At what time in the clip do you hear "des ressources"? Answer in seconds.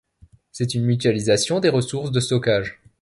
1.59-2.09